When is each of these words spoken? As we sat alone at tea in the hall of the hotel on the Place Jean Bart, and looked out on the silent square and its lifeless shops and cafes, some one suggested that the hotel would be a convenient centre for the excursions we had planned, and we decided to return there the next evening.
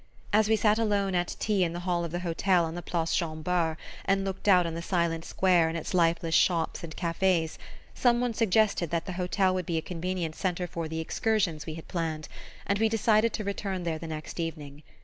As 0.33 0.49
we 0.49 0.55
sat 0.55 0.79
alone 0.79 1.13
at 1.13 1.35
tea 1.39 1.63
in 1.63 1.73
the 1.73 1.81
hall 1.81 2.03
of 2.03 2.09
the 2.09 2.21
hotel 2.21 2.65
on 2.65 2.73
the 2.73 2.81
Place 2.81 3.13
Jean 3.15 3.43
Bart, 3.43 3.77
and 4.03 4.25
looked 4.25 4.47
out 4.47 4.65
on 4.65 4.73
the 4.73 4.81
silent 4.81 5.23
square 5.25 5.69
and 5.69 5.77
its 5.77 5.93
lifeless 5.93 6.33
shops 6.33 6.83
and 6.83 6.95
cafes, 6.95 7.59
some 7.93 8.19
one 8.19 8.33
suggested 8.33 8.89
that 8.89 9.05
the 9.05 9.11
hotel 9.13 9.53
would 9.53 9.67
be 9.67 9.77
a 9.77 9.81
convenient 9.83 10.35
centre 10.35 10.65
for 10.65 10.87
the 10.87 10.99
excursions 10.99 11.67
we 11.67 11.75
had 11.75 11.87
planned, 11.87 12.27
and 12.65 12.79
we 12.79 12.89
decided 12.89 13.31
to 13.33 13.43
return 13.43 13.83
there 13.83 13.99
the 13.99 14.07
next 14.07 14.39
evening. 14.39 14.81